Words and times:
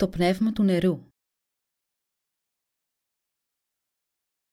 Το 0.00 0.08
πνεύμα 0.08 0.52
του 0.52 0.62
νερού 0.62 1.12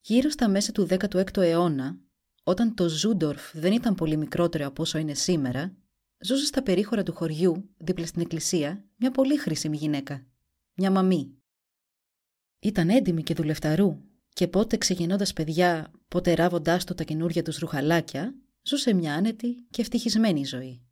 Γύρω 0.01 0.29
στα 0.29 0.49
μέσα 0.49 0.71
του 0.71 0.87
16ου 0.89 1.37
αιώνα, 1.37 1.99
όταν 2.43 2.75
το 2.75 2.89
Ζούντορφ 2.89 3.57
δεν 3.57 3.73
ήταν 3.73 3.95
πολύ 3.95 4.17
μικρότερο 4.17 4.65
από 4.65 4.81
όσο 4.81 4.97
είναι 4.97 5.13
σήμερα, 5.13 5.77
ζούσε 6.19 6.45
στα 6.45 6.63
περίχωρα 6.63 7.03
του 7.03 7.13
χωριού, 7.13 7.69
δίπλα 7.77 8.05
στην 8.05 8.21
εκκλησία, 8.21 8.89
μια 8.95 9.11
πολύ 9.11 9.37
χρήσιμη 9.37 9.77
γυναίκα. 9.77 10.27
Μια 10.73 10.91
μαμή. 10.91 11.37
Ήταν 12.59 12.89
έντιμη 12.89 13.23
και 13.23 13.33
δουλευταρού 13.33 14.01
και 14.29 14.47
πότε 14.47 14.77
ξεγεννώντας 14.77 15.33
παιδιά, 15.33 15.91
πότε 16.07 16.33
ράβοντάς 16.33 16.83
το 16.83 16.93
τα 16.93 17.03
καινούργια 17.03 17.43
τους 17.43 17.57
ρουχαλάκια, 17.57 18.35
ζούσε 18.61 18.93
μια 18.93 19.15
άνετη 19.15 19.67
και 19.69 19.81
ευτυχισμένη 19.81 20.45
ζωή. 20.45 20.87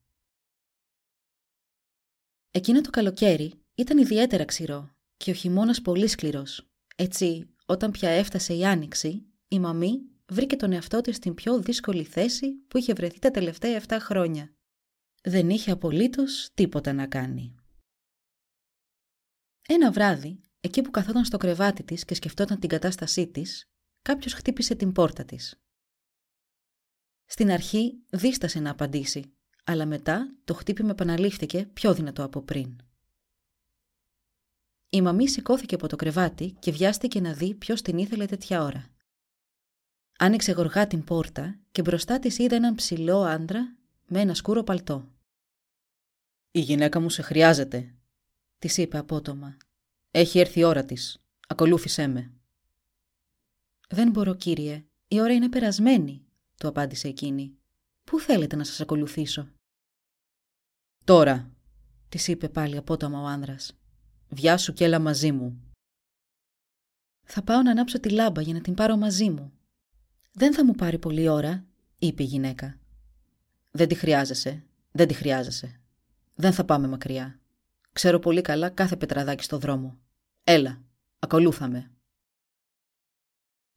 Εκείνο 2.52 2.82
το 2.82 2.90
καλοκαίρι 2.90 3.65
ήταν 3.76 3.98
ιδιαίτερα 3.98 4.46
ξηρό 4.46 4.96
και 5.18 5.32
ο 5.32 5.34
χειμώνας 5.34 5.82
πολύ 5.82 6.08
σκληρός. 6.08 6.70
Έτσι, 6.96 7.56
όταν 7.66 7.92
πια 7.92 8.10
έφτασε 8.10 8.54
η 8.54 8.66
άνοιξη, 8.66 9.26
η 9.48 9.60
μαμή 9.60 10.00
βρήκε 10.28 10.56
τον 10.56 10.72
εαυτό 10.72 11.02
της 11.02 11.16
στην 11.16 11.34
πιο 11.34 11.60
δύσκολη 11.60 12.04
θέση 12.04 12.54
που 12.68 12.78
είχε 12.78 12.94
βρεθεί 12.94 13.20
τα 13.20 13.32
τελευταία 13.32 13.84
7 13.88 13.98
χρόνια. 14.00 14.56
Δεν 15.24 15.50
είχε 15.50 15.72
απολύτως 15.72 16.50
τίποτα 16.54 16.94
να 16.94 17.08
κάνει. 17.08 17.56
Ένα 19.68 19.92
βράδυ, 19.92 20.44
εκεί 20.60 20.82
που 20.82 20.92
καθόταν 20.92 21.26
στο 21.26 21.38
κρεβάτι 21.38 21.84
της 21.84 22.06
και 22.06 22.16
σκεφτόταν 22.16 22.60
την 22.60 22.70
κατάστασή 22.70 23.28
της, 23.28 23.70
κάποιος 24.02 24.34
χτύπησε 24.34 24.76
την 24.76 24.92
πόρτα 24.92 25.26
της. 25.26 25.62
Στην 27.26 27.52
αρχή 27.52 28.04
δίστασε 28.10 28.60
να 28.60 28.70
απαντήσει, 28.70 29.36
αλλά 29.64 29.86
μετά 29.86 30.36
το 30.44 30.54
χτύπημα 30.54 30.90
επαναλήφθηκε 30.90 31.66
πιο 31.74 31.94
δυνατό 31.94 32.24
από 32.24 32.42
πριν. 32.42 32.85
Η 34.96 35.02
μαμή 35.02 35.30
σηκώθηκε 35.30 35.76
από 35.76 35.88
το 35.88 35.96
κρεβάτι 35.96 36.56
και 36.60 36.72
βιάστηκε 36.72 37.22
να 37.22 37.34
δει 37.34 37.54
ποιος 37.54 37.82
την 37.82 37.98
ήθελε 37.98 38.26
τέτοια 38.26 38.64
ώρα. 38.64 38.88
Άνοιξε 40.18 40.52
γοργά 40.52 40.88
την 40.88 41.04
πόρτα 41.04 41.60
και 41.72 41.82
μπροστά 41.82 42.20
της 42.20 42.38
είδε 42.38 42.56
έναν 42.56 42.76
ψηλό 42.76 43.22
άντρα 43.22 43.76
με 44.06 44.20
ένα 44.20 44.34
σκούρο 44.34 44.64
παλτό. 44.64 45.08
«Η 46.52 46.60
γυναίκα 46.60 47.00
μου 47.00 47.10
σε 47.10 47.22
χρειάζεται», 47.22 47.96
της 48.58 48.78
είπε 48.78 48.98
απότομα. 48.98 49.58
«Έχει 50.12 50.40
έρθει 50.40 50.60
η 50.60 50.64
ώρα 50.64 50.86
της. 50.86 51.24
Ακολούθησέ 51.48 52.08
με». 52.08 52.34
«Δεν 53.90 54.10
μπορώ, 54.10 54.36
κύριε. 54.36 54.86
Η 55.08 55.22
ώρα 55.22 55.34
είναι 55.34 55.50
περασμένη», 55.50 56.26
του 56.58 56.68
απάντησε 56.68 57.08
εκείνη. 57.08 57.58
«Πού 58.04 58.20
θέλετε 58.20 58.56
να 58.56 58.64
σας 58.64 58.82
ακολουθήσω» 58.82 59.48
«Τώρα», 61.04 61.52
της 62.10 62.28
είπε 62.28 62.50
πάλι 62.50 62.78
απότομα 62.78 63.22
ο 63.22 63.26
άνδρας. 63.26 63.80
Βιάσου 64.30 64.74
και 64.74 64.84
έλα 64.84 65.00
μαζί 65.00 65.32
μου. 65.32 65.60
Θα 67.24 67.44
πάω 67.44 67.62
να 67.62 67.72
ανάψω 67.72 68.00
τη 68.00 68.10
λάμπα 68.10 68.42
για 68.42 68.54
να 68.54 68.62
την 68.62 68.74
πάρω 68.74 68.98
μαζί 68.98 69.30
μου. 69.30 69.54
Δεν 70.32 70.54
θα 70.54 70.66
μου 70.66 70.74
πάρει 70.74 71.00
πολλή 71.00 71.28
ώρα, 71.28 71.66
είπε 71.98 72.24
η 72.24 72.26
γυναίκα. 72.26 72.80
Δεν 73.72 73.88
τη 73.88 73.96
χρειάζεσαι, 73.96 74.64
δεν 74.92 75.08
τη 75.08 75.14
χρειάζεσαι. 75.14 75.80
Δεν 76.36 76.54
θα 76.54 76.66
πάμε 76.66 76.88
μακριά. 76.88 77.40
Ξέρω 77.92 78.20
πολύ 78.20 78.42
καλά 78.42 78.70
κάθε 78.70 78.96
πετραδάκι 78.96 79.44
στο 79.44 79.58
δρόμο. 79.58 79.98
Έλα, 80.44 80.82
ακολούθαμε. 81.20 81.92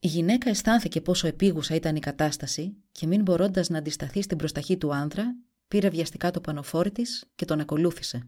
Η 0.00 0.06
γυναίκα 0.06 0.50
αισθάνθηκε 0.50 1.00
πόσο 1.00 1.26
επίγουσα 1.26 1.74
ήταν 1.74 1.96
η 1.96 2.00
κατάσταση 2.00 2.76
και 2.92 3.06
μην 3.06 3.22
μπορώντας 3.22 3.68
να 3.68 3.78
αντισταθεί 3.78 4.22
στην 4.22 4.36
προσταχή 4.36 4.76
του 4.76 4.94
άνδρα, 4.94 5.36
πήρε 5.68 5.88
βιαστικά 5.88 6.30
το 6.30 6.40
πανοφόρι 6.40 6.90
της 6.90 7.24
και 7.34 7.44
τον 7.44 7.60
ακολούθησε. 7.60 8.26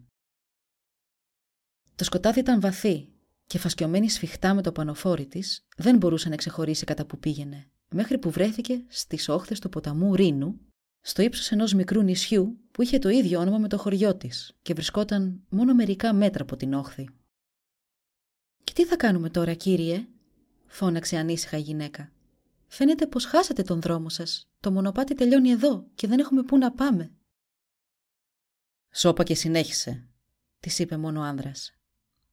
Το 2.00 2.06
σκοτάδι 2.06 2.40
ήταν 2.40 2.60
βαθύ 2.60 3.08
και 3.46 3.58
φασκιωμένη 3.58 4.10
σφιχτά 4.10 4.54
με 4.54 4.62
το 4.62 4.72
πανοφόρι 4.72 5.26
της, 5.26 5.66
δεν 5.76 5.96
μπορούσε 5.96 6.28
να 6.28 6.36
ξεχωρίσει 6.36 6.84
κατά 6.84 7.06
που 7.06 7.18
πήγαινε, 7.18 7.70
μέχρι 7.90 8.18
που 8.18 8.30
βρέθηκε 8.30 8.84
στις 8.88 9.28
όχθες 9.28 9.58
του 9.58 9.68
ποταμού 9.68 10.14
Ρήνου, 10.14 10.60
στο 11.00 11.22
ύψος 11.22 11.50
ενός 11.50 11.72
μικρού 11.72 12.02
νησιού 12.02 12.58
που 12.70 12.82
είχε 12.82 12.98
το 12.98 13.08
ίδιο 13.08 13.40
όνομα 13.40 13.58
με 13.58 13.68
το 13.68 13.78
χωριό 13.78 14.16
της 14.16 14.56
και 14.62 14.74
βρισκόταν 14.74 15.42
μόνο 15.48 15.74
μερικά 15.74 16.12
μέτρα 16.12 16.42
από 16.42 16.56
την 16.56 16.74
όχθη. 16.74 17.08
Και 18.64 18.72
τι 18.72 18.84
θα 18.84 18.96
κάνουμε 18.96 19.30
τώρα, 19.30 19.54
κύριε, 19.54 20.06
φώναξε 20.66 21.16
ανήσυχα 21.16 21.56
η 21.56 21.60
γυναίκα. 21.60 22.12
Φαίνεται 22.66 23.06
πως 23.06 23.24
χάσατε 23.24 23.62
τον 23.62 23.80
δρόμο 23.80 24.08
σας. 24.08 24.48
Το 24.60 24.72
μονοπάτι 24.72 25.14
τελειώνει 25.14 25.50
εδώ 25.50 25.86
και 25.94 26.06
δεν 26.06 26.18
έχουμε 26.18 26.42
πού 26.42 26.58
να 26.58 26.72
πάμε. 26.72 27.12
Σώπα 28.90 29.22
και 29.22 29.34
συνέχισε, 29.34 30.08
της 30.60 30.78
είπε 30.78 30.96
μόνο 30.96 31.20
ο 31.20 31.22
άνδρας. 31.22 31.74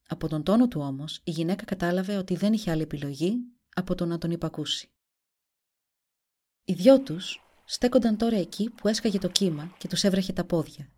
Από 0.08 0.28
τον 0.28 0.44
τόνο 0.44 0.68
του 0.68 0.82
όμως, 0.82 1.22
η 1.24 1.32
γυναίκα 1.32 1.66
κατάλαβε 1.66 2.18
ότι 2.18 2.36
δεν 2.36 2.54
είχε 2.54 2.72
άλλη 2.72 2.82
επιλογή 2.82 3.38
από 3.74 3.96
το 3.96 4.06
να 4.06 4.18
τον 4.18 4.32
υπακούσει. 4.32 4.90
Οι 6.66 6.74
δυο 6.74 7.02
τους 7.02 7.42
στέκονταν 7.66 8.18
τώρα 8.18 8.38
εκεί 8.38 8.70
που 8.70 8.88
έσκαγε 8.88 9.20
το 9.20 9.28
κύμα 9.28 9.76
και 9.78 9.88
τους 9.88 10.04
έβρεχε 10.04 10.34
τα 10.34 10.46
πόδια. 10.46 10.90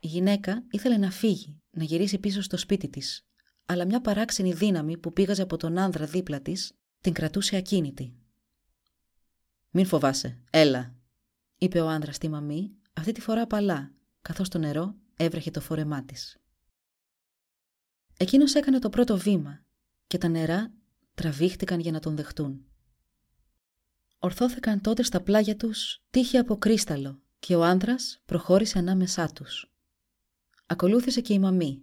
Η 0.00 0.06
γυναίκα 0.06 0.64
ήθελε 0.70 0.96
να 0.96 1.10
φύγει, 1.10 1.62
να 1.70 1.84
γυρίσει 1.84 2.18
πίσω 2.18 2.42
στο 2.42 2.56
σπίτι 2.56 2.88
της, 2.88 3.26
αλλά 3.66 3.84
μια 3.84 4.00
παράξενη 4.00 4.52
δύναμη 4.52 4.96
που 4.98 5.12
πήγαζε 5.12 5.42
από 5.42 5.56
τον 5.56 5.78
άνδρα 5.78 6.06
δίπλα 6.06 6.40
της 6.40 6.72
την 7.00 7.12
κρατούσε 7.12 7.56
ακίνητη. 7.56 8.14
«Μην 9.70 9.86
φοβάσαι, 9.86 10.40
έλα», 10.50 10.94
είπε 11.58 11.80
ο 11.80 11.88
άνδρας 11.88 12.16
στη 12.16 12.28
μαμή, 12.28 12.76
αυτή 12.92 13.12
τη 13.12 13.20
φορά 13.20 13.42
απαλά, 13.42 13.92
καθώς 14.22 14.48
το 14.48 14.58
νερό 14.58 14.94
έβρεχε 15.16 15.50
το 15.50 15.60
φόρεμά 15.60 16.04
της. 16.04 16.38
Εκείνος 18.16 18.54
έκανε 18.54 18.78
το 18.78 18.88
πρώτο 18.88 19.18
βήμα 19.18 19.64
και 20.06 20.18
τα 20.18 20.28
νερά 20.28 20.72
τραβήχτηκαν 21.14 21.80
για 21.80 21.92
να 21.92 22.00
τον 22.00 22.16
δεχτούν. 22.16 22.64
Ορθώθηκαν 24.18 24.80
τότε 24.80 25.02
στα 25.02 25.20
πλάγια 25.20 25.56
τους 25.56 26.02
τείχη 26.10 26.38
από 26.38 26.56
κρίσταλο 26.56 27.20
και 27.38 27.54
ο 27.54 27.64
άνδρας 27.64 28.22
προχώρησε 28.24 28.78
ανάμεσά 28.78 29.32
τους. 29.32 29.72
Ακολούθησε 30.66 31.20
και 31.20 31.32
η 31.32 31.38
μαμή. 31.38 31.82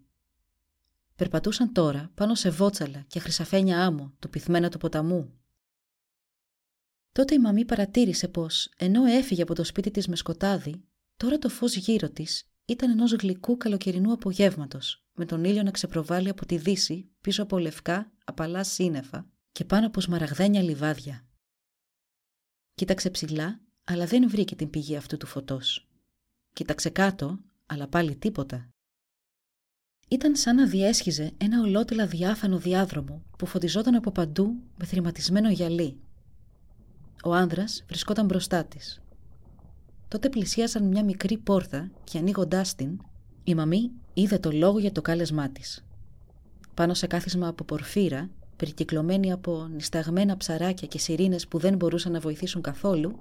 Περπατούσαν 1.15 1.73
τώρα 1.73 2.11
πάνω 2.13 2.35
σε 2.35 2.49
βότσαλα 2.49 3.05
και 3.07 3.19
χρυσαφένια 3.19 3.85
άμμο 3.85 4.13
του 4.19 4.29
πυθμένα 4.29 4.69
του 4.69 4.77
ποταμού. 4.77 5.33
Τότε 7.11 7.35
η 7.35 7.39
μαμή 7.39 7.65
παρατήρησε 7.65 8.27
πως, 8.27 8.69
ενώ 8.77 9.05
έφυγε 9.05 9.41
από 9.41 9.55
το 9.55 9.63
σπίτι 9.63 9.91
της 9.91 10.07
με 10.07 10.15
σκοτάδι, 10.15 10.83
τώρα 11.17 11.37
το 11.37 11.49
φως 11.49 11.75
γύρω 11.75 12.09
της 12.09 12.50
ήταν 12.71 12.89
ενός 12.89 13.11
γλυκού 13.11 13.57
καλοκαιρινού 13.57 14.11
απογεύματος, 14.11 15.05
με 15.13 15.25
τον 15.25 15.43
ήλιο 15.43 15.63
να 15.63 15.71
ξεπροβάλλει 15.71 16.29
από 16.29 16.45
τη 16.45 16.57
δύση 16.57 17.09
πίσω 17.21 17.43
από 17.43 17.57
λευκά, 17.57 18.11
απαλά 18.25 18.63
σύννεφα 18.63 19.29
και 19.51 19.65
πάνω 19.65 19.87
από 19.87 20.01
σμαραγδένια 20.01 20.61
λιβάδια. 20.61 21.25
Κοίταξε 22.73 23.09
ψηλά, 23.09 23.59
αλλά 23.83 24.05
δεν 24.05 24.29
βρήκε 24.29 24.55
την 24.55 24.69
πηγή 24.69 24.95
αυτού 24.95 25.17
του 25.17 25.25
φωτός. 25.25 25.89
Κοίταξε 26.53 26.89
κάτω, 26.89 27.39
αλλά 27.65 27.87
πάλι 27.87 28.15
τίποτα. 28.15 28.69
Ήταν 30.07 30.35
σαν 30.35 30.55
να 30.55 30.67
διέσχιζε 30.67 31.33
ένα 31.37 31.61
ολότελα 31.61 32.07
διάφανο 32.07 32.57
διάδρομο 32.57 33.25
που 33.37 33.45
φωτιζόταν 33.45 33.95
από 33.95 34.11
παντού 34.11 34.63
με 34.77 34.85
θρηματισμένο 34.85 35.49
γυαλί. 35.49 35.99
Ο 37.23 37.33
άνδρας 37.33 37.83
βρισκόταν 37.87 38.25
μπροστά 38.25 38.65
της. 38.65 39.01
Τότε 40.11 40.29
πλησίασαν 40.29 40.83
μια 40.87 41.03
μικρή 41.03 41.37
πόρτα 41.37 41.91
και 42.03 42.17
ανοίγοντάς 42.17 42.75
την, 42.75 42.99
η 43.43 43.55
μαμή 43.55 43.91
είδε 44.13 44.37
το 44.37 44.51
λόγο 44.51 44.79
για 44.79 44.91
το 44.91 45.01
κάλεσμά 45.01 45.49
της. 45.49 45.85
Πάνω 46.73 46.93
σε 46.93 47.07
κάθισμα 47.07 47.47
από 47.47 47.63
πορφύρα, 47.63 48.29
περικυκλωμένη 48.55 49.31
από 49.31 49.67
νησταγμένα 49.73 50.37
ψαράκια 50.37 50.87
και 50.87 50.99
σιρήνες 50.99 51.47
που 51.47 51.57
δεν 51.57 51.75
μπορούσαν 51.75 52.11
να 52.11 52.19
βοηθήσουν 52.19 52.61
καθόλου, 52.61 53.19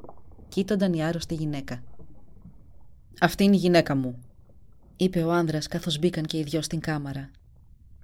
κοίτονταν 0.48 0.92
η 0.92 1.04
άρρωστη 1.04 1.34
γυναίκα. 1.34 1.82
Αυτή 3.20 3.44
είναι 3.44 3.56
η 3.56 3.58
γυναίκα 3.58 3.94
μου, 3.94 4.19
είπε 4.96 5.22
ο 5.22 5.32
άνδρας 5.32 5.66
καθώς 5.66 5.98
μπήκαν 5.98 6.25
και 6.25 6.38
οι 6.38 6.42
δυο 6.42 6.62
στην 6.62 6.81
κάμαρα. 6.81 7.31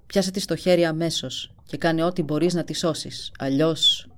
Πιάσε 0.07 0.31
της 0.31 0.43
στο 0.43 0.57
χέρι 0.57 0.85
αμέσως 0.85 1.55
και 1.65 1.77
κάνε 1.77 2.05
ό,τι 2.05 2.23
μπορείς 2.23 2.55
να 2.55 2.65
τη 2.65 2.73
σώσεις. 2.73 3.33
Αλλιώς. 3.39 4.09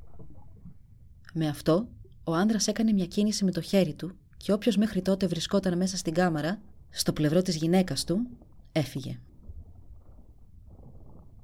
Με 1.35 1.49
αυτό, 1.49 1.89
ο 2.25 2.35
άνδρας 2.35 2.67
έκανε 2.67 2.93
μια 2.93 3.07
κίνηση 3.07 3.45
με 3.45 3.51
το 3.51 3.61
χέρι 3.61 3.95
του 3.95 4.17
και 4.39 4.53
όποιος 4.53 4.77
μέχρι 4.77 5.03
τότε 5.03 5.27
βρισκόταν 5.27 5.77
μέσα 5.77 5.97
στην 5.97 6.15
κάμαρα, 6.15 6.61
στο 6.91 7.13
πλευρό 7.13 7.43
της 7.43 7.57
γυναίκας 7.57 8.05
του, 8.05 8.27
έφυγε. 8.73 9.19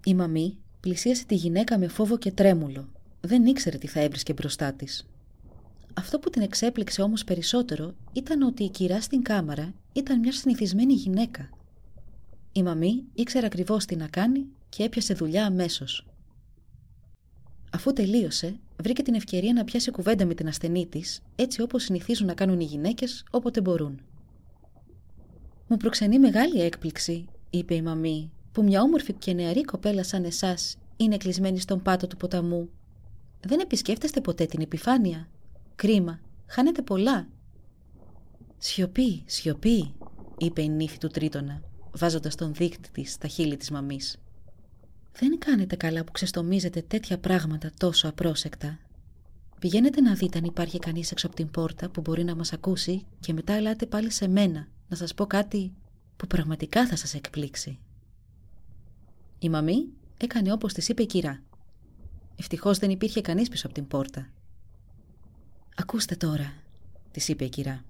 Η 0.05 0.14
μαμή 0.14 0.58
Πλησίασε 0.85 1.25
τη 1.25 1.35
γυναίκα 1.35 1.79
με 1.79 1.88
φόβο 1.88 2.19
και 2.19 2.32
τρέμουλο. 2.32 2.88
Δεν 3.20 3.46
ήξερε 3.46 3.79
τι 3.79 3.87
θα 3.87 4.00
έβρισκε 4.00 4.32
μπροστά 4.32 4.73
της. 4.73 5.06
Αυτό 5.94 6.19
που 6.19 6.31
την 6.31 6.43
εξέπληξε 6.43 7.02
όμως 7.02 7.25
περισσότερο 7.25 7.94
ήταν 8.12 8.43
ότι 8.43 8.64
η 8.64 8.69
κυρά 8.69 9.00
στην 9.00 9.23
κάμαρα 9.23 9.75
ήταν 9.93 10.19
μια 10.19 10.32
συνηθισμένη 10.32 10.93
γυναίκα. 10.93 11.50
Η 12.52 12.62
μαμή 12.62 13.05
ήξερε 13.14 13.47
ακριβώς 13.47 13.85
τι 13.85 13.97
να 13.97 14.08
κάνει 14.08 14.47
και 14.69 14.82
έπιασε 14.82 15.14
δουλειά 15.14 15.47
αμέσως. 15.47 16.06
Αφού 17.75 17.93
τελείωσε, 17.93 18.56
βρήκε 18.82 19.03
την 19.03 19.15
ευκαιρία 19.15 19.53
να 19.53 19.65
πιάσει 19.65 19.91
κουβέντα 19.91 20.25
με 20.26 20.35
την 20.35 20.49
ασθενή 20.49 20.87
της, 20.87 21.23
έτσι 21.37 21.62
όπως 21.62 21.82
συνηθίζουν 21.82 22.26
να 22.26 22.35
κάνουν 22.35 22.61
οι 22.61 22.65
γυναίκες 22.65 23.25
όποτε 23.31 23.61
μπορούν. 23.61 24.00
Μου 25.67 25.76
προξενεί 25.76 26.19
μεγάλη 26.19 26.61
έκπληξη, 26.61 27.26
είπε 27.50 27.75
η 27.75 27.82
μαμή, 27.82 28.31
που 28.53 28.62
μια 28.62 28.82
όμορφη 28.82 29.12
και 29.12 29.32
νεαρή 29.32 29.62
κοπέλα 29.62 30.05
σαν 30.05 30.25
εσάς 30.25 30.76
είναι 30.97 31.17
κλεισμένη 31.17 31.59
στον 31.59 31.82
πάτο 31.82 32.06
του 32.06 32.17
ποταμού. 32.17 32.69
Δεν 33.41 33.61
επισκέφτεστε 33.61 34.21
ποτέ 34.21 34.47
την 34.47 34.61
επιφάνεια; 34.61 35.29
Κρίμα, 35.75 36.21
χάνετε 36.47 36.82
πολλά. 36.82 37.29
Σιωπή, 38.59 39.23
σιωπή, 39.26 39.94
είπε 40.38 40.62
η 40.62 40.69
νύφη 40.69 40.99
του 40.99 41.09
τρίτονα, 41.09 41.62
βάζοντας 41.93 42.35
τον 42.35 42.55
δείκτη 42.55 42.91
της 42.91 43.12
στα 43.12 43.29
χείλη 43.29 43.56
της 43.56 43.71
μαμής. 43.71 44.19
Δεν 45.19 45.38
κάνετε 45.38 45.76
καλά 45.76 46.05
που 46.05 46.12
ξεστομίζετε 46.12 46.82
τέτοια 46.82 47.19
πράγματα 47.19 47.70
τόσο 47.78 48.08
απρόσεκτα. 48.08 48.78
Πηγαίνετε 49.58 50.00
να 50.00 50.14
δείτε 50.14 50.38
αν 50.38 50.44
υπάρχει 50.44 50.78
κανείς 50.78 51.11
έξω 51.11 51.26
από 51.26 51.37
την 51.37 51.50
πόρτα 51.50 51.88
που 51.90 52.00
μπορεί 52.00 52.25
να 52.25 52.34
μας 52.34 52.52
ακούσει 52.52 53.06
και 53.20 53.32
μετά 53.32 53.52
ελάτε 53.52 53.87
πάλι 53.87 54.11
σε 54.11 54.28
μένα 54.28 54.69
να 54.88 54.96
σας 54.96 55.14
πω 55.14 55.26
κάτι 55.26 55.72
που 56.16 56.26
πραγματικά 56.26 56.87
θα 56.87 56.96
σας 56.96 57.14
εκπλήξει. 57.14 57.78
Η 59.38 59.49
μαμή 59.49 59.88
έκανε 60.16 60.52
όπως 60.52 60.72
της 60.72 60.88
είπε 60.88 61.02
η 61.02 61.06
κυρά. 61.06 61.43
Ευτυχώς 62.37 62.78
δεν 62.78 62.90
υπήρχε 62.90 63.20
κανείς 63.20 63.49
πίσω 63.49 63.66
από 63.66 63.75
την 63.75 63.87
πόρτα. 63.87 64.31
«Ακούστε 65.76 66.16
τώρα», 66.16 66.52
της 67.11 67.28
είπε 67.28 67.44
η 67.44 67.49
κυρά. 67.49 67.84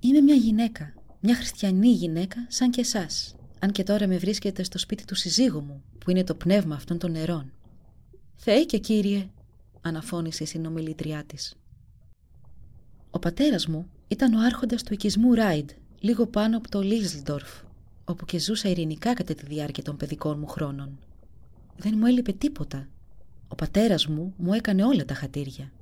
«Είμαι 0.00 0.20
μια 0.20 0.34
γυναίκα, 0.34 0.94
μια 1.20 1.34
χριστιανή 1.34 1.88
γυναίκα 1.88 2.46
σαν 2.48 2.70
και 2.70 2.80
εσάς 2.80 3.36
αν 3.62 3.72
και 3.72 3.82
τώρα 3.82 4.06
με 4.06 4.16
βρίσκεται 4.18 4.62
στο 4.62 4.78
σπίτι 4.78 5.04
του 5.04 5.14
συζύγου 5.14 5.60
μου, 5.60 5.82
που 5.98 6.10
είναι 6.10 6.24
το 6.24 6.34
πνεύμα 6.34 6.74
αυτών 6.74 6.98
των 6.98 7.10
νερών. 7.10 7.52
Θεέ 8.34 8.64
και 8.64 8.78
κύριε, 8.78 9.28
αναφώνησε 9.80 10.42
η 10.42 10.46
συνομιλήτριά 10.46 11.24
της. 11.24 11.54
Ο 13.10 13.18
πατέρας 13.18 13.66
μου 13.66 13.86
ήταν 14.08 14.34
ο 14.34 14.40
άρχοντας 14.40 14.82
του 14.82 14.92
οικισμού 14.92 15.34
Ράιντ, 15.34 15.70
λίγο 16.00 16.26
πάνω 16.26 16.56
από 16.56 16.68
το 16.68 16.80
Λίζλντορφ, 16.80 17.62
όπου 18.04 18.24
και 18.24 18.38
ζούσα 18.38 18.68
ειρηνικά 18.68 19.14
κατά 19.14 19.34
τη 19.34 19.46
διάρκεια 19.46 19.82
των 19.82 19.96
παιδικών 19.96 20.38
μου 20.38 20.46
χρόνων. 20.46 20.98
Δεν 21.76 21.94
μου 21.96 22.06
έλειπε 22.06 22.32
τίποτα. 22.32 22.88
Ο 23.48 23.54
πατέρας 23.54 24.06
μου 24.06 24.34
μου 24.36 24.52
έκανε 24.52 24.84
όλα 24.84 25.04
τα 25.04 25.14
χατήρια. 25.14 25.72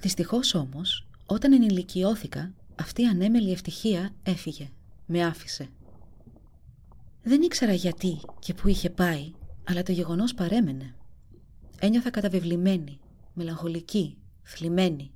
Δυστυχώς 0.00 0.54
όμως, 0.54 1.06
όταν 1.26 1.52
ενηλικιώθηκα, 1.52 2.52
αυτή 2.74 3.02
η 3.02 3.06
ανέμελη 3.06 3.52
ευτυχία 3.52 4.12
έφυγε. 4.22 4.70
Με 5.06 5.24
άφησε. 5.24 5.68
Δεν 7.22 7.42
ήξερα 7.42 7.72
γιατί 7.72 8.20
και 8.38 8.54
πού 8.54 8.68
είχε 8.68 8.90
πάει, 8.90 9.32
αλλά 9.64 9.82
το 9.82 9.92
γεγονός 9.92 10.34
παρέμενε. 10.34 10.94
Ένιωθα 11.78 12.10
καταβεβλημένη, 12.10 12.98
μελαγχολική, 13.34 14.16
θλιμμένη. 14.42 15.10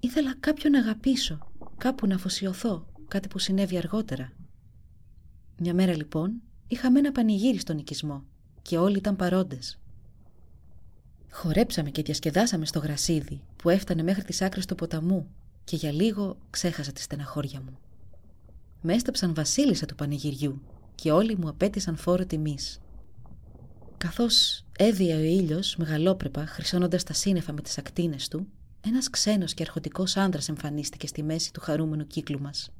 Ήθελα 0.00 0.34
κάποιον 0.40 0.72
να 0.72 0.78
αγαπήσω, 0.78 1.38
κάπου 1.78 2.06
να 2.06 2.14
αφοσιωθώ, 2.14 2.86
κάτι 3.08 3.28
που 3.28 3.38
συνέβη 3.38 3.76
αργότερα. 3.76 4.32
Μια 5.58 5.74
μέρα 5.74 5.96
λοιπόν 5.96 6.32
είχαμε 6.68 6.98
ένα 6.98 7.12
πανηγύρι 7.12 7.58
στον 7.58 7.78
οικισμό 7.78 8.24
και 8.62 8.78
όλοι 8.78 8.96
ήταν 8.96 9.16
παρόντες. 9.16 9.78
Χορέψαμε 11.30 11.90
και 11.90 12.02
διασκεδάσαμε 12.02 12.66
στο 12.66 12.78
γρασίδι 12.78 13.40
που 13.56 13.68
έφτανε 13.68 14.02
μέχρι 14.02 14.22
τις 14.24 14.42
άκρες 14.42 14.66
του 14.66 14.74
ποταμού 14.74 15.30
και 15.64 15.76
για 15.76 15.92
λίγο 15.92 16.36
ξέχασα 16.50 16.92
τη 16.92 17.00
στεναχώρια 17.00 17.60
μου 17.60 17.78
με 18.82 18.94
έσταψαν 18.94 19.34
βασίλισσα 19.34 19.86
του 19.86 19.94
πανηγυριού 19.94 20.62
και 20.94 21.10
όλοι 21.10 21.36
μου 21.36 21.48
απέτησαν 21.48 21.96
φόρο 21.96 22.26
τιμής. 22.26 22.80
Καθώς 23.96 24.64
έδιε 24.78 25.14
ο 25.14 25.20
ήλιος 25.20 25.76
μεγαλόπρεπα 25.76 26.46
χρυσώνοντας 26.46 27.02
τα 27.02 27.12
σύννεφα 27.12 27.52
με 27.52 27.60
τις 27.60 27.78
ακτίνες 27.78 28.28
του, 28.28 28.46
ένας 28.80 29.10
ξένος 29.10 29.54
και 29.54 29.62
αρχοντικός 29.62 30.16
άντρας 30.16 30.48
εμφανίστηκε 30.48 31.06
στη 31.06 31.22
μέση 31.22 31.52
του 31.52 31.60
χαρούμενου 31.60 32.06
κύκλου 32.06 32.40
μας. 32.40 32.70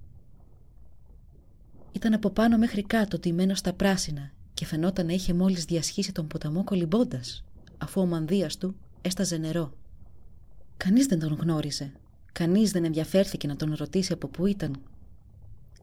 Ήταν 1.92 2.14
από 2.14 2.30
πάνω 2.30 2.58
μέχρι 2.58 2.82
κάτω 2.82 3.18
τιμένος 3.18 3.58
στα 3.58 3.72
πράσινα 3.72 4.30
και 4.54 4.66
φαινόταν 4.66 5.06
να 5.06 5.12
είχε 5.12 5.34
μόλις 5.34 5.64
διασχίσει 5.64 6.12
τον 6.12 6.26
ποταμό 6.26 6.64
κολυμπώντας, 6.64 7.44
αφού 7.78 8.00
ο 8.00 8.06
μανδύας 8.06 8.56
του 8.56 8.74
έσταζε 9.02 9.36
νερό. 9.36 9.72
Κανείς 10.76 11.06
δεν 11.06 11.18
τον 11.18 11.38
γνώριζε. 11.40 11.92
Κανείς 12.32 12.70
δεν 12.70 12.84
ενδιαφέρθηκε 12.84 13.46
να 13.46 13.56
τον 13.56 13.74
ρωτήσει 13.74 14.12
από 14.12 14.28
πού 14.28 14.46
ήταν 14.46 14.80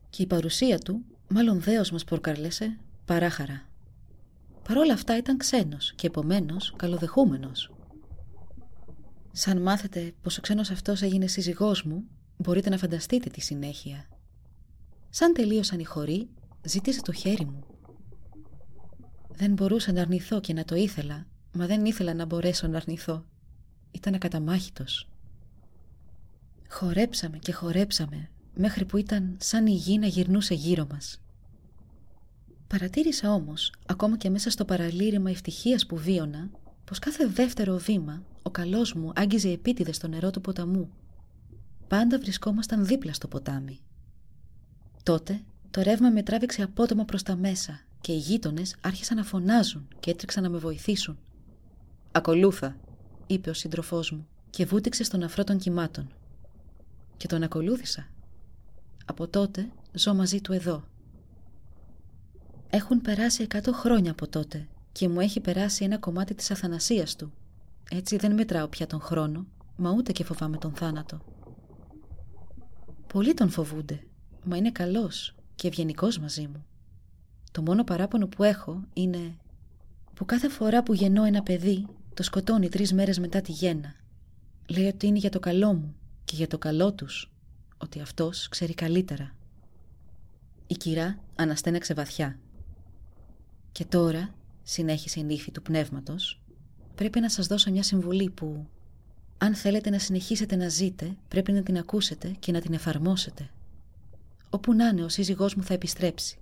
και 0.10 0.22
η 0.22 0.28
παρουσία 0.28 0.80
του 0.80 1.06
μάλλον 1.28 1.62
δέος 1.62 1.92
μας 1.92 2.04
προκαλέσε 2.04 2.78
παράχαρα. 3.06 3.68
Παρ' 4.68 4.78
όλα 4.78 4.94
αυτά 4.94 5.18
ήταν 5.18 5.38
ξένος 5.38 5.94
και 5.96 6.08
επομένως 6.08 6.74
καλοδεχούμενος. 6.76 7.72
Σαν 9.32 9.62
μάθετε 9.62 10.14
πως 10.22 10.38
ο 10.38 10.42
ξένος 10.42 10.70
αυτός 10.70 11.02
έγινε 11.02 11.28
σύζυγός 11.28 11.84
μου, 11.84 12.04
μπορείτε 12.38 12.70
να 12.70 12.78
φανταστείτε 12.78 13.30
τη 13.30 13.42
συνέχεια. 13.42 14.08
Σαν 15.10 15.34
τελείωσαν 15.34 15.80
οι 15.80 15.84
χωροί, 15.84 16.30
ζήτησε 16.64 17.02
το 17.02 17.12
χέρι 17.12 17.46
μου. 17.46 17.64
Δεν 19.32 19.54
μπορούσα 19.54 19.92
να 19.92 20.02
αρνηθώ 20.02 20.40
και 20.40 20.54
να 20.54 20.66
το 20.66 20.76
ήθελα, 20.76 21.26
μα 21.54 21.66
δεν 21.66 21.86
ήθελα 21.86 22.14
να 22.14 22.26
μπορέσω 22.26 22.68
να 22.68 22.78
αρνηθώ. 22.78 23.26
Ήταν 23.92 24.14
ακαταμάχητος. 24.14 25.10
Χορέψαμε 26.70 27.38
και 27.38 27.54
χορέψαμε 27.54 28.30
μέχρι 28.60 28.86
που 28.86 28.98
ήταν 28.98 29.36
σαν 29.38 29.68
η 29.68 29.72
γη 29.72 29.98
να 29.98 30.08
γυρνούσε 30.08 30.54
γύρω 30.54 30.88
μας. 30.92 31.22
Παρατήρησα 32.68 33.34
όμως, 33.34 33.74
ακόμα 33.86 34.18
και 34.18 34.30
μέσα 34.30 34.50
στο 34.50 34.66
παραλήρημα 34.66 35.30
ευτυχίας 35.30 35.86
που 35.86 35.98
βίωνα, 35.98 36.50
πως 36.86 37.00
κάθε 37.00 37.28
δεύτερο 37.28 37.78
βήμα 37.78 38.24
ο 38.44 38.50
καλός 38.50 38.94
μου 38.94 39.12
άγγιζε 39.16 39.50
επίτηδες 39.50 39.96
στο 39.96 40.08
νερό 40.08 40.30
του 40.30 40.42
ποταμού. 40.42 40.90
Πάντα 41.88 42.20
βρισκόμασταν 42.20 42.86
δίπλα 42.86 43.14
στο 43.14 43.28
ποτάμι. 43.28 43.80
Τότε 45.04 45.42
το 45.72 45.82
ρεύμα 45.82 46.10
με 46.10 46.24
τράβηξε 46.24 46.62
απότομα 46.62 47.06
προς 47.06 47.24
τα 47.24 47.36
μέσα 47.36 47.80
και 48.02 48.12
οι 48.12 48.18
γείτονες 48.18 48.76
άρχισαν 48.82 49.18
να 49.18 49.24
φωνάζουν 49.24 49.88
και 50.00 50.12
έτρεξαν 50.12 50.44
να 50.44 50.50
με 50.50 50.58
βοηθήσουν. 50.58 51.18
«Ακολούθα», 52.12 52.76
είπε 53.28 53.50
ο 53.50 53.54
σύντροφός 53.54 54.12
μου 54.12 54.28
και 54.50 54.66
βούτυξε 54.66 55.04
στον 55.04 55.24
αφρό 55.24 55.44
των 55.44 55.58
κυμάτων. 55.58 56.10
Και 57.18 57.28
τον 57.28 57.44
ακολούθησα 57.44 58.08
από 59.10 59.28
τότε 59.28 59.70
ζω 59.94 60.14
μαζί 60.14 60.42
του 60.42 60.54
εδώ. 60.54 60.84
Έχουν 62.70 63.02
περάσει 63.02 63.44
εκατό 63.44 63.74
χρόνια 63.74 64.12
από 64.12 64.28
τότε 64.28 64.68
και 64.92 65.10
μου 65.10 65.20
έχει 65.20 65.40
περάσει 65.40 65.84
ένα 65.84 65.98
κομμάτι 65.98 66.34
της 66.34 66.52
αθανασίας 66.52 67.16
του. 67.16 67.34
Έτσι 67.92 68.18
δεν 68.18 68.34
μετράω 68.34 68.68
πια 68.68 68.88
τον 68.88 69.02
χρόνο, 69.02 69.46
μα 69.76 69.92
ούτε 69.92 70.12
και 70.12 70.24
φοβάμαι 70.24 70.58
τον 70.58 70.74
θάνατο. 70.74 71.20
Πολλοί 73.08 73.34
τον 73.34 73.50
φοβούνται, 73.50 74.04
μα 74.44 74.58
είναι 74.58 74.72
καλός 74.72 75.36
και 75.56 75.68
ευγενικός 75.68 76.20
μαζί 76.20 76.48
μου. 76.48 76.66
Το 77.52 77.62
μόνο 77.62 77.84
παράπονο 77.84 78.28
που 78.28 78.44
έχω 78.44 78.84
είναι 78.94 79.38
που 80.14 80.26
κάθε 80.26 80.50
φορά 80.50 80.84
που 80.84 80.94
γεννώ 80.94 81.24
ένα 81.24 81.44
παιδί 81.44 81.86
το 82.14 82.24
σκοτώνει 82.24 82.70
τρεις 82.70 82.94
μέρες 82.94 83.20
μετά 83.20 83.42
τη 83.42 83.52
γέννα. 83.52 83.96
Λέει 84.68 84.88
ότι 84.88 85.08
είναι 85.08 85.18
για 85.18 85.30
το 85.30 85.40
καλό 85.40 85.74
μου 85.74 85.96
και 86.26 86.36
για 86.36 86.48
το 86.48 86.58
καλό 86.58 86.94
τους 86.94 87.32
ότι 87.82 88.00
αυτός 88.00 88.48
ξέρει 88.50 88.74
καλύτερα. 88.74 89.36
Η 90.68 90.74
κυρά 90.76 91.20
αναστέναξε 91.36 91.94
βαθιά. 91.94 92.40
«Και 93.72 93.86
τώρα», 93.86 94.34
συνέχισε 94.64 95.20
η 95.20 95.24
νύφη 95.24 95.52
του 95.52 95.62
πνεύματος, 95.62 96.42
«πρέπει 96.96 97.20
να 97.20 97.30
σας 97.30 97.48
δώσω 97.48 97.72
μια 97.72 97.84
συμβουλή 97.84 98.30
που, 98.30 98.68
αν 99.38 99.56
θέλετε 99.56 99.90
να 99.90 100.00
συνεχίσετε 100.00 100.56
να 100.56 100.68
ζείτε, 100.68 101.18
πρέπει 101.28 101.52
να 101.52 101.62
την 101.62 101.78
ακούσετε 101.78 102.36
και 102.40 102.52
να 102.52 102.62
την 102.62 102.74
εφαρμόσετε. 102.74 103.50
Όπου 104.50 104.74
να 104.74 104.88
είναι 104.88 105.04
ο 105.04 105.10
σύζυγός 105.10 105.56
μου 105.56 105.64
θα 105.64 105.74
επιστρέψει. 105.74 106.38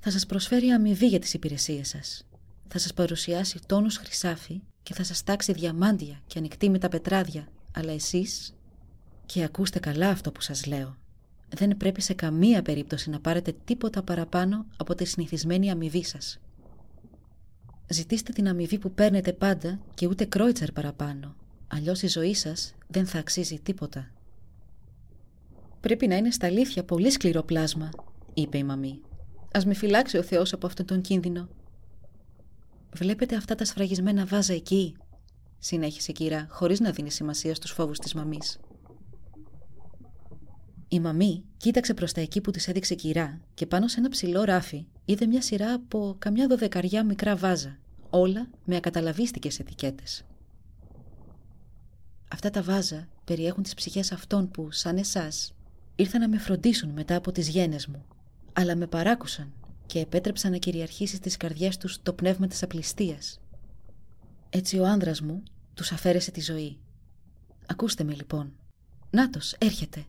Θα 0.00 0.10
σας 0.10 0.26
προσφέρει 0.26 0.68
αμοιβή 0.68 1.06
για 1.06 1.18
τις 1.18 1.34
υπηρεσίες 1.34 1.88
σας. 1.88 2.26
Θα 2.68 2.78
σας 2.78 2.94
παρουσιάσει 2.94 3.58
τόνους 3.66 3.96
χρυσάφι 3.96 4.60
και 4.82 4.94
θα 4.94 5.04
σας 5.04 5.22
τάξει 5.22 5.52
διαμάντια 5.52 6.20
και 6.26 6.38
ανοιχτή 6.38 6.70
με 6.70 6.78
τα 6.78 6.88
πετράδια, 6.88 7.48
αλλά 7.72 7.92
εσείς 7.92 8.54
και 9.32 9.42
ακούστε 9.42 9.78
καλά 9.78 10.08
αυτό 10.08 10.32
που 10.32 10.40
σας 10.40 10.66
λέω. 10.66 10.96
Δεν 11.48 11.76
πρέπει 11.76 12.00
σε 12.00 12.14
καμία 12.14 12.62
περίπτωση 12.62 13.10
να 13.10 13.20
πάρετε 13.20 13.54
τίποτα 13.64 14.02
παραπάνω 14.02 14.66
από 14.76 14.94
τη 14.94 15.04
συνηθισμένη 15.04 15.70
αμοιβή 15.70 16.04
σας. 16.04 16.40
Ζητήστε 17.88 18.32
την 18.32 18.48
αμοιβή 18.48 18.78
που 18.78 18.92
παίρνετε 18.92 19.32
πάντα 19.32 19.78
και 19.94 20.06
ούτε 20.06 20.24
κρόιτσερ 20.24 20.72
παραπάνω. 20.72 21.34
Αλλιώς 21.68 22.02
η 22.02 22.06
ζωή 22.06 22.34
σας 22.34 22.74
δεν 22.86 23.06
θα 23.06 23.18
αξίζει 23.18 23.58
τίποτα. 23.58 24.10
Πρέπει 25.80 26.06
να 26.06 26.16
είναι 26.16 26.30
στα 26.30 26.46
αλήθεια 26.46 26.84
πολύ 26.84 27.10
σκληρό 27.10 27.42
πλάσμα, 27.42 27.90
είπε 28.34 28.58
η 28.58 28.64
μαμή. 28.64 29.00
Ας 29.52 29.64
με 29.64 29.74
φυλάξει 29.74 30.16
ο 30.16 30.22
Θεός 30.22 30.52
από 30.52 30.66
αυτόν 30.66 30.86
τον 30.86 31.00
κίνδυνο. 31.00 31.48
Βλέπετε 32.92 33.36
αυτά 33.36 33.54
τα 33.54 33.64
σφραγισμένα 33.64 34.26
βάζα 34.26 34.52
εκεί, 34.52 34.96
συνέχισε 35.58 36.10
η 36.10 36.14
κύρα, 36.14 36.46
χωρίς 36.50 36.80
να 36.80 36.90
δίνει 36.90 37.10
σημασία 37.10 37.54
στους 37.54 37.70
φόβους 37.70 37.98
της 37.98 38.14
μαμής. 38.14 38.58
Η 40.92 41.00
μαμή 41.00 41.44
κοίταξε 41.56 41.94
προς 41.94 42.12
τα 42.12 42.20
εκεί 42.20 42.40
που 42.40 42.50
της 42.50 42.68
έδειξε 42.68 42.94
κυρά 42.94 43.40
και 43.54 43.66
πάνω 43.66 43.88
σε 43.88 44.00
ένα 44.00 44.08
ψηλό 44.08 44.44
ράφι 44.44 44.86
είδε 45.04 45.26
μια 45.26 45.42
σειρά 45.42 45.72
από 45.72 46.16
καμιά 46.18 46.46
δωδεκαριά 46.46 47.04
μικρά 47.04 47.36
βάζα, 47.36 47.78
όλα 48.10 48.48
με 48.64 48.76
ακαταλαβίστικες 48.76 49.58
ετικέτες. 49.58 50.24
Αυτά 52.32 52.50
τα 52.50 52.62
βάζα 52.62 53.08
περιέχουν 53.24 53.62
τις 53.62 53.74
ψυχές 53.74 54.12
αυτών 54.12 54.50
που, 54.50 54.70
σαν 54.70 54.96
εσάς, 54.96 55.54
ήρθαν 55.96 56.20
να 56.20 56.28
με 56.28 56.38
φροντίσουν 56.38 56.90
μετά 56.90 57.16
από 57.16 57.32
τις 57.32 57.48
γένες 57.48 57.86
μου, 57.86 58.04
αλλά 58.52 58.76
με 58.76 58.86
παράκουσαν 58.86 59.52
και 59.86 59.98
επέτρεψαν 59.98 60.50
να 60.50 60.56
κυριαρχήσει 60.56 61.16
στις 61.16 61.36
καρδιές 61.36 61.76
τους 61.76 62.02
το 62.02 62.12
πνεύμα 62.12 62.46
της 62.46 62.62
απληστίας. 62.62 63.40
Έτσι 64.50 64.78
ο 64.78 64.86
άνδρας 64.86 65.20
μου 65.20 65.42
τους 65.74 65.92
αφαίρεσε 65.92 66.30
τη 66.30 66.40
ζωή. 66.40 66.78
Ακούστε 67.66 68.04
με 68.04 68.14
λοιπόν. 68.14 68.52
Νάτος, 69.10 69.54
έρχεται. 69.58 70.04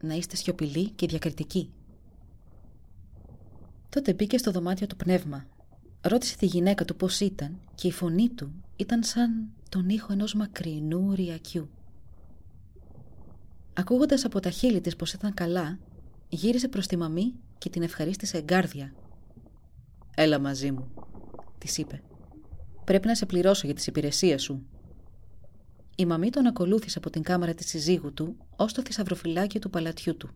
Να 0.00 0.14
είστε 0.14 0.36
σιωπηλοί 0.36 0.90
και 0.90 1.06
διακριτικοί. 1.06 1.70
Τότε 3.88 4.12
μπήκε 4.12 4.38
στο 4.38 4.50
δωμάτιο 4.50 4.86
του 4.86 4.96
πνεύμα. 4.96 5.46
Ρώτησε 6.00 6.36
τη 6.36 6.46
γυναίκα 6.46 6.84
του 6.84 6.96
πώς 6.96 7.20
ήταν 7.20 7.58
και 7.74 7.86
η 7.86 7.92
φωνή 7.92 8.28
του 8.28 8.52
ήταν 8.76 9.02
σαν 9.02 9.48
τον 9.68 9.88
ήχο 9.88 10.12
ενός 10.12 10.34
μακρινού 10.34 11.14
ριακιού. 11.14 11.68
Ακούγοντας 13.72 14.24
από 14.24 14.40
τα 14.40 14.50
χείλη 14.50 14.80
της 14.80 14.96
πως 14.96 15.12
ήταν 15.12 15.34
καλά, 15.34 15.78
γύρισε 16.28 16.68
προς 16.68 16.86
τη 16.86 16.96
μαμή 16.96 17.34
και 17.58 17.70
την 17.70 17.82
ευχαρίστησε 17.82 18.36
εγκάρδια. 18.36 18.92
«Έλα 20.14 20.38
μαζί 20.38 20.70
μου», 20.70 20.88
της 21.58 21.78
είπε. 21.78 22.02
«Πρέπει 22.84 23.06
να 23.06 23.14
σε 23.14 23.26
πληρώσω 23.26 23.66
για 23.66 23.74
τις 23.74 23.86
υπηρεσίες 23.86 24.42
σου». 24.42 24.62
Η 25.96 26.06
μαμή 26.06 26.30
τον 26.30 26.46
ακολούθησε 26.46 26.98
από 26.98 27.10
την 27.10 27.22
κάμαρα 27.22 27.54
της 27.54 27.68
συζύγου 27.68 28.12
του 28.12 28.36
ως 28.56 28.72
το 28.72 28.82
θησαυροφυλάκιο 28.82 29.60
του 29.60 29.70
παλατιού 29.70 30.16
του. 30.16 30.30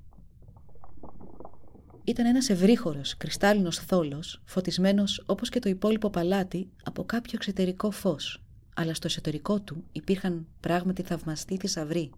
Ήταν 2.05 2.27
ένας 2.27 2.49
ευρύχωρος, 2.49 3.17
κρυστάλλινος 3.17 3.79
θόλος, 3.79 4.43
φωτισμένος 4.45 5.23
όπως 5.27 5.49
και 5.49 5.59
το 5.59 5.69
υπόλοιπο 5.69 6.11
παλάτι 6.11 6.71
από 6.85 7.05
κάποιο 7.05 7.33
εξωτερικό 7.35 7.91
φως, 7.91 8.43
αλλά 8.75 8.95
στο 8.95 9.07
εσωτερικό 9.07 9.61
του 9.61 9.85
υπήρχαν 9.93 10.47
πράγματι 10.61 11.03
θαυμαστοί 11.03 11.57
θησαυροί. 11.57 12.11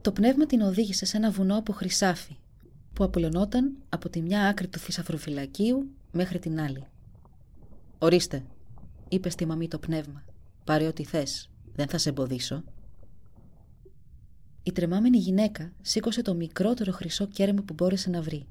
Το 0.00 0.12
πνεύμα 0.12 0.46
την 0.46 0.60
οδήγησε 0.60 1.04
σε 1.04 1.16
ένα 1.16 1.30
βουνό 1.30 1.58
από 1.58 1.72
χρυσάφι, 1.72 2.36
που 2.92 3.04
απολωνόταν 3.04 3.76
από 3.88 4.08
τη 4.08 4.22
μια 4.22 4.46
άκρη 4.46 4.68
του 4.68 4.78
θησαυροφυλακίου 4.78 5.90
μέχρι 6.12 6.38
την 6.38 6.60
άλλη. 6.60 6.86
«Ορίστε», 7.98 8.44
είπε 9.08 9.30
στη 9.30 9.46
μαμή 9.46 9.68
το 9.68 9.78
πνεύμα, 9.78 10.24
«πάρε 10.64 10.86
ό,τι 10.86 11.04
θες, 11.04 11.50
δεν 11.74 11.88
θα 11.88 11.98
σε 11.98 12.08
εμποδίσω». 12.08 12.64
Η 14.62 14.72
τρεμάμενη 14.72 15.18
γυναίκα 15.18 15.72
σήκωσε 15.82 16.22
το 16.22 16.34
μικρότερο 16.34 16.92
χρυσό 16.92 17.26
κέρμα 17.26 17.62
που 17.62 17.74
μπόρεσε 17.74 18.10
να 18.10 18.22
βρει. 18.22 18.46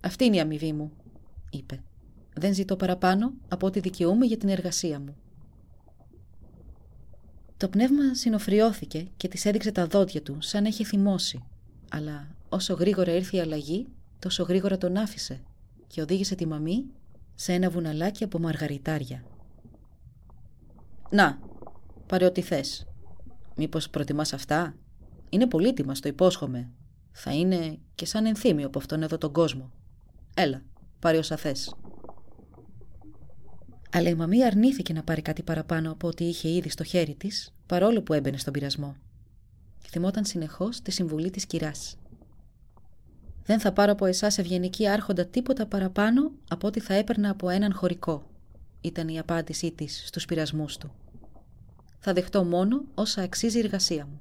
«Αυτή 0.00 0.24
είναι 0.24 0.36
η 0.36 0.40
αμοιβή 0.40 0.72
μου», 0.72 0.92
είπε. 1.50 1.82
«Δεν 2.34 2.54
ζητώ 2.54 2.76
παραπάνω 2.76 3.32
από 3.48 3.66
ό,τι 3.66 3.80
δικαιούμαι 3.80 4.26
για 4.26 4.36
την 4.36 4.48
εργασία 4.48 5.00
μου». 5.00 5.16
Το 7.56 7.68
πνεύμα 7.68 8.14
συνοφριώθηκε 8.14 9.08
και 9.16 9.28
της 9.28 9.44
έδειξε 9.44 9.72
τα 9.72 9.86
δόντια 9.86 10.22
του 10.22 10.36
σαν 10.40 10.64
έχει 10.64 10.84
θυμώσει, 10.84 11.42
αλλά 11.90 12.28
όσο 12.48 12.74
γρήγορα 12.74 13.14
ήρθε 13.14 13.36
η 13.36 13.40
αλλαγή, 13.40 13.86
τόσο 14.18 14.42
γρήγορα 14.42 14.78
τον 14.78 14.96
άφησε 14.96 15.40
και 15.86 16.00
οδήγησε 16.00 16.34
τη 16.34 16.46
μαμή 16.46 16.84
σε 17.34 17.52
ένα 17.52 17.70
βουναλάκι 17.70 18.24
από 18.24 18.38
μαργαριτάρια. 18.38 19.24
«Να, 21.10 21.38
πάρε 22.08 22.24
ό,τι 22.24 22.40
θες. 22.40 22.86
Μήπως 23.56 23.90
προτιμάς 23.90 24.32
αυτά; 24.32 24.74
Είναι 25.28 25.46
πολύτιμα, 25.46 25.94
στο 25.94 26.08
υπόσχομαι. 26.08 26.70
Θα 27.12 27.32
είναι 27.34 27.78
και 27.94 28.06
σαν 28.06 28.26
ενθύμιο 28.26 28.66
από 28.66 28.78
αυτόν 28.78 29.02
εδώ 29.02 29.18
τον 29.18 29.32
κόσμο. 29.32 29.70
Έλα, 30.34 30.62
πάρε 30.98 31.18
όσα 31.18 31.36
θες». 31.36 31.74
Αλλά 33.92 34.08
η 34.08 34.14
μαμή 34.14 34.44
αρνήθηκε 34.44 34.92
να 34.92 35.02
πάρει 35.02 35.22
κάτι 35.22 35.42
παραπάνω 35.42 35.92
από 35.92 36.08
ό,τι 36.08 36.24
είχε 36.24 36.48
ήδη 36.48 36.68
στο 36.68 36.84
χέρι 36.84 37.14
της, 37.14 37.54
παρόλο 37.66 38.02
που 38.02 38.12
έμπαινε 38.12 38.36
στον 38.36 38.52
πειρασμό. 38.52 38.96
Θυμόταν 39.78 40.24
συνεχώς 40.24 40.80
τη 40.80 40.90
συμβουλή 40.90 41.30
της 41.30 41.46
κυράς. 41.46 41.96
Δεν 43.44 43.60
θα 43.60 43.72
πάρω 43.72 43.92
από 43.92 44.06
εσάς 44.06 44.38
ευγενική 44.38 44.88
άρχοντα 44.88 45.26
τίποτα 45.26 45.66
παραπάνω 45.66 46.30
από 46.48 46.66
ό,τι 46.66 46.80
θα 46.80 46.94
έπαιρνα 46.94 47.30
από 47.30 47.48
έναν 47.48 47.74
χωρικό, 47.74 48.30
ήταν 48.80 49.08
η 49.08 49.18
απάντησή 49.18 49.72
της 49.72 50.02
στους 50.06 50.24
πειρασμούς 50.24 50.76
του. 50.76 50.92
Θα 51.98 52.12
δεχτώ 52.12 52.44
μόνο 52.44 52.84
όσα 52.94 53.22
αξίζει 53.22 53.56
η 53.56 53.60
εργασία 53.60 54.06
μου. 54.06 54.20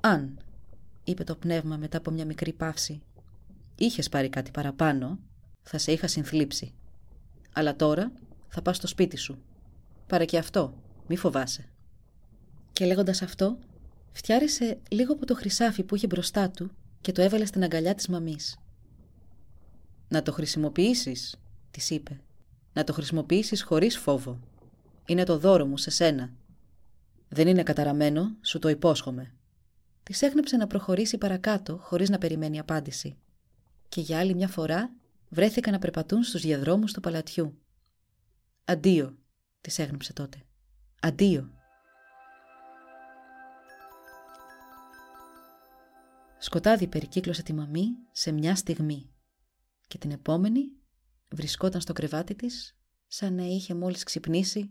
Αν, 0.00 0.38
είπε 1.04 1.24
το 1.24 1.36
πνεύμα 1.36 1.76
μετά 1.76 1.98
από 1.98 2.10
μια 2.10 2.24
μικρή 2.24 2.52
παύση, 2.52 3.02
είχες 3.76 4.08
πάρει 4.08 4.28
κάτι 4.28 4.50
παραπάνω, 4.50 5.18
θα 5.62 5.78
σε 5.78 5.92
είχα 5.92 6.06
συνθλίψει. 6.06 6.72
Αλλά 7.52 7.76
τώρα 7.76 8.12
θα 8.48 8.62
πας 8.62 8.76
στο 8.76 8.86
σπίτι 8.86 9.16
σου. 9.16 9.38
Πάρε 10.06 10.24
και 10.24 10.38
αυτό, 10.38 10.74
μη 11.06 11.16
φοβάσαι. 11.16 11.68
Και 12.72 12.84
λέγοντας 12.84 13.22
αυτό, 13.22 13.58
φτιάρισε 14.12 14.78
λίγο 14.90 15.12
από 15.12 15.26
το 15.26 15.34
χρυσάφι 15.34 15.82
που 15.82 15.94
είχε 15.94 16.06
μπροστά 16.06 16.50
του 16.50 16.70
και 17.00 17.12
το 17.12 17.22
έβαλε 17.22 17.44
στην 17.44 17.62
αγκαλιά 17.62 17.94
της 17.94 18.08
μαμής. 18.08 18.58
«Να 20.08 20.22
το 20.22 20.32
χρησιμοποιήσεις», 20.32 21.36
της 21.70 21.90
είπε. 21.90 22.20
«Να 22.72 22.84
το 22.84 22.92
χρησιμοποιήσεις 22.92 23.62
χωρίς 23.62 23.98
φόβο. 23.98 24.40
Είναι 25.06 25.24
το 25.24 25.38
δώρο 25.38 25.66
μου 25.66 25.76
σε 25.76 25.90
σένα. 25.90 26.32
Δεν 27.28 27.48
είναι 27.48 27.62
καταραμένο, 27.62 28.36
σου 28.42 28.58
το 28.58 28.68
υπόσχομαι». 28.68 29.34
Της 30.02 30.22
έγνεψε 30.22 30.56
να 30.56 30.66
προχωρήσει 30.66 31.18
παρακάτω 31.18 31.78
χωρίς 31.78 32.10
να 32.10 32.18
περιμένει 32.18 32.58
απάντηση. 32.58 33.16
Και 33.88 34.00
για 34.00 34.18
άλλη 34.18 34.34
μια 34.34 34.48
φορά 34.48 34.94
βρέθηκαν 35.28 35.72
να 35.72 35.78
περπατούν 35.78 36.22
στους 36.22 36.40
διαδρόμους 36.40 36.92
του 36.92 37.00
παλατιού. 37.00 37.58
«Αντίο», 38.64 39.18
της 39.60 39.78
έγνεψε 39.78 40.12
τότε. 40.12 40.42
«Αντίο». 41.00 41.50
Σκοτάδι 46.38 46.86
περικύκλωσε 46.86 47.42
τη 47.42 47.52
μαμή 47.52 47.88
σε 48.12 48.32
μια 48.32 48.56
στιγμή 48.56 49.10
και 49.86 49.98
την 49.98 50.10
επόμενη 50.10 50.72
βρισκόταν 51.28 51.80
στο 51.80 51.92
κρεβάτι 51.92 52.34
της 52.34 52.76
σαν 53.06 53.34
να 53.34 53.44
είχε 53.44 53.74
μόλις 53.74 54.02
ξυπνήσει 54.02 54.70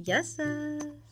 Γεια 0.00 0.24
σας! 0.24 1.07